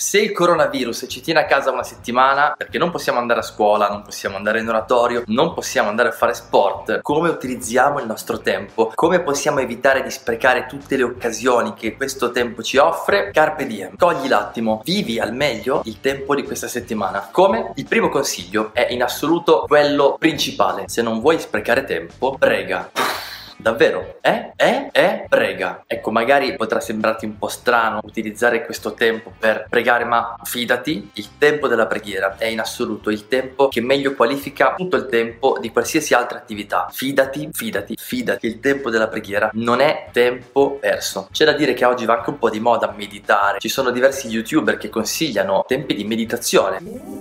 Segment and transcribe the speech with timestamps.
[0.00, 3.88] Se il coronavirus ci tiene a casa una settimana perché non possiamo andare a scuola,
[3.88, 8.38] non possiamo andare in oratorio, non possiamo andare a fare sport, come utilizziamo il nostro
[8.38, 8.92] tempo?
[8.94, 13.32] Come possiamo evitare di sprecare tutte le occasioni che questo tempo ci offre?
[13.32, 17.30] Carpe diem, cogli l'attimo, vivi al meglio il tempo di questa settimana.
[17.32, 17.72] Come?
[17.74, 20.84] Il primo consiglio è in assoluto quello principale.
[20.86, 22.88] Se non vuoi sprecare tempo, prega.
[23.60, 24.18] Davvero?
[24.20, 24.52] Eh?
[24.54, 24.88] Eh?
[24.92, 25.26] Eh?
[25.28, 25.82] Prega.
[25.86, 31.38] Ecco, magari potrà sembrarti un po' strano utilizzare questo tempo per pregare, ma fidati, il
[31.38, 35.72] tempo della preghiera è in assoluto il tempo che meglio qualifica tutto il tempo di
[35.72, 36.88] qualsiasi altra attività.
[36.92, 38.46] Fidati, fidati, fidati.
[38.46, 41.28] Il tempo della preghiera non è tempo perso.
[41.32, 43.58] C'è da dire che oggi va anche un po' di moda meditare.
[43.58, 47.17] Ci sono diversi youtuber che consigliano tempi di meditazione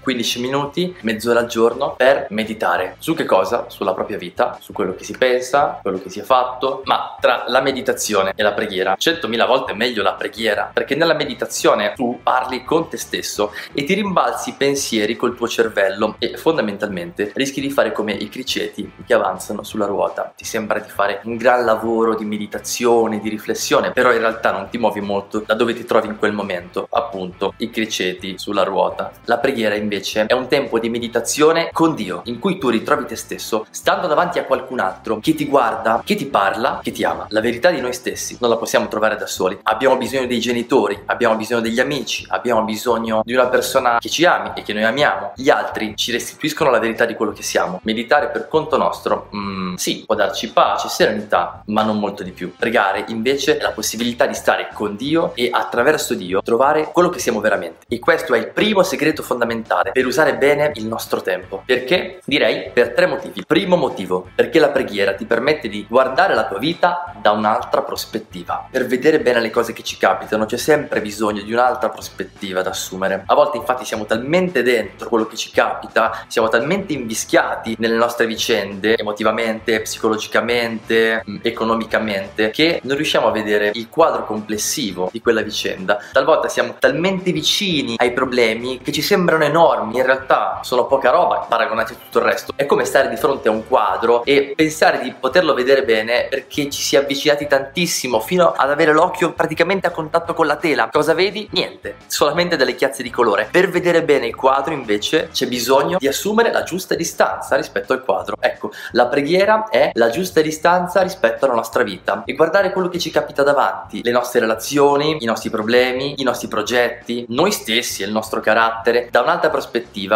[0.00, 2.96] 15 minuti, mezz'ora al giorno per meditare.
[2.98, 3.66] Su che cosa?
[3.68, 7.44] Sulla propria vita, su quello che si pensa, quello che si è fatto, ma tra
[7.46, 12.20] la meditazione e la preghiera, centomila volte è meglio la preghiera, perché nella meditazione tu
[12.22, 17.70] parli con te stesso e ti rimbalzi pensieri col tuo cervello e fondamentalmente rischi di
[17.70, 20.32] fare come i criceti che avanzano sulla ruota.
[20.36, 24.68] Ti sembra di fare un gran lavoro di meditazione, di riflessione, però in realtà non
[24.68, 29.12] ti muovi molto da dove ti trovi in quel momento, appunto i criceti sulla ruota.
[29.24, 33.06] La preghiera invece invece è un tempo di meditazione con Dio, in cui tu ritrovi
[33.06, 37.02] te stesso, stando davanti a qualcun altro che ti guarda, che ti parla, che ti
[37.02, 37.26] ama.
[37.30, 39.58] La verità di noi stessi non la possiamo trovare da soli.
[39.64, 44.24] Abbiamo bisogno dei genitori, abbiamo bisogno degli amici, abbiamo bisogno di una persona che ci
[44.24, 45.32] ami e che noi amiamo.
[45.34, 47.80] Gli altri ci restituiscono la verità di quello che siamo.
[47.82, 52.54] Meditare per conto nostro, mm, sì, può darci pace, serenità, ma non molto di più.
[52.56, 57.18] Pregare invece è la possibilità di stare con Dio e attraverso Dio trovare quello che
[57.18, 57.86] siamo veramente.
[57.88, 61.62] E questo è il primo segreto fondamentale fare per usare bene il nostro tempo.
[61.64, 62.20] Perché?
[62.24, 63.44] Direi per tre motivi.
[63.46, 68.68] Primo motivo, perché la preghiera ti permette di guardare la tua vita da un'altra prospettiva.
[68.70, 72.70] Per vedere bene le cose che ci capitano c'è sempre bisogno di un'altra prospettiva da
[72.70, 73.22] assumere.
[73.26, 78.26] A volte infatti siamo talmente dentro quello che ci capita, siamo talmente invischiati nelle nostre
[78.26, 85.40] vicende, emotivamente, psicologicamente, mm, economicamente, che non riusciamo a vedere il quadro complessivo di quella
[85.40, 85.98] vicenda.
[86.12, 91.10] Talvolta siamo talmente vicini ai problemi che ci sembrano enormi enormi, in realtà sono poca
[91.10, 92.52] roba paragonati a tutto il resto.
[92.54, 96.68] È come stare di fronte a un quadro e pensare di poterlo vedere bene perché
[96.70, 100.88] ci si è avvicinati tantissimo fino ad avere l'occhio praticamente a contatto con la tela.
[100.90, 101.48] Cosa vedi?
[101.52, 103.48] Niente, solamente delle chiazze di colore.
[103.50, 108.04] Per vedere bene il quadro invece c'è bisogno di assumere la giusta distanza rispetto al
[108.04, 108.36] quadro.
[108.40, 112.98] Ecco, la preghiera è la giusta distanza rispetto alla nostra vita e guardare quello che
[112.98, 118.06] ci capita davanti, le nostre relazioni, i nostri problemi, i nostri progetti, noi stessi e
[118.06, 119.59] il nostro carattere da un'altra prospettiva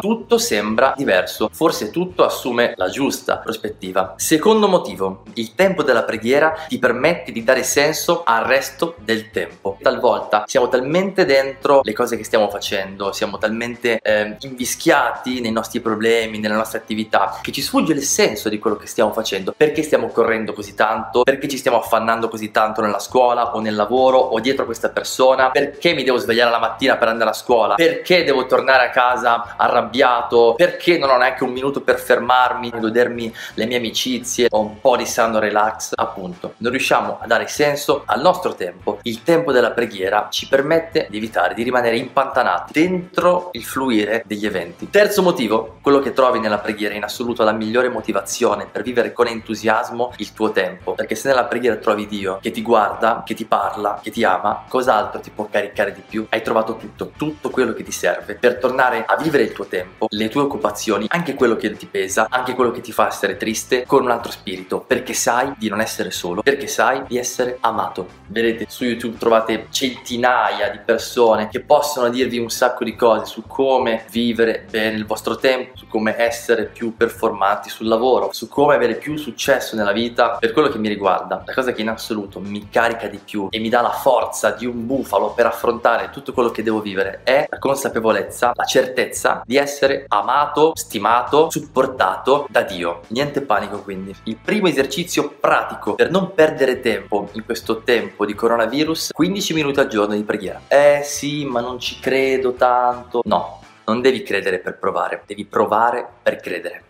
[0.00, 4.14] tutto sembra diverso, forse tutto assume la giusta prospettiva.
[4.16, 9.76] Secondo motivo, il tempo della preghiera ti permette di dare senso al resto del tempo.
[9.80, 15.80] Talvolta siamo talmente dentro le cose che stiamo facendo, siamo talmente eh, invischiati nei nostri
[15.80, 19.54] problemi, nelle nostre attività, che ci sfugge il senso di quello che stiamo facendo.
[19.56, 21.22] Perché stiamo correndo così tanto?
[21.22, 25.50] Perché ci stiamo affannando così tanto nella scuola o nel lavoro o dietro questa persona?
[25.50, 27.74] Perché mi devo svegliare la mattina per andare a scuola?
[27.74, 29.27] Perché devo tornare a casa?
[29.28, 34.46] Casa arrabbiato perché non ho neanche un minuto per fermarmi e godermi le mie amicizie
[34.50, 36.54] o un po' di sano relax appunto.
[36.58, 38.98] Non riusciamo a dare senso al nostro tempo.
[39.02, 44.46] Il tempo della preghiera ci permette di evitare di rimanere impantanati dentro il fluire degli
[44.46, 44.88] eventi.
[44.90, 49.26] Terzo motivo quello che trovi nella preghiera in assoluto la migliore motivazione per vivere con
[49.26, 50.94] entusiasmo il tuo tempo.
[50.94, 54.64] Perché se nella preghiera trovi Dio che ti guarda che ti parla che ti ama
[54.68, 56.26] cos'altro ti può caricare di più?
[56.28, 58.34] Hai trovato tutto tutto quello che ti serve.
[58.34, 62.26] Per tornare a vivere il tuo tempo, le tue occupazioni, anche quello che ti pesa,
[62.30, 65.80] anche quello che ti fa essere triste, con un altro spirito, perché sai di non
[65.80, 68.06] essere solo, perché sai di essere amato.
[68.26, 73.44] Vedete, su YouTube trovate centinaia di persone che possono dirvi un sacco di cose su
[73.46, 78.74] come vivere bene il vostro tempo, su come essere più performanti sul lavoro, su come
[78.74, 80.36] avere più successo nella vita.
[80.38, 83.58] Per quello che mi riguarda, la cosa che in assoluto mi carica di più e
[83.58, 87.46] mi dà la forza di un bufalo per affrontare tutto quello che devo vivere è
[87.48, 93.00] la consapevolezza, la certezza certezza di essere amato, stimato, supportato da Dio.
[93.08, 94.14] Niente panico quindi.
[94.24, 99.80] Il primo esercizio pratico per non perdere tempo in questo tempo di coronavirus, 15 minuti
[99.80, 100.62] al giorno di preghiera.
[100.68, 103.22] Eh sì, ma non ci credo tanto.
[103.24, 106.87] No, non devi credere per provare, devi provare per credere.